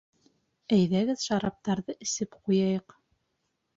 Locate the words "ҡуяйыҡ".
2.41-2.97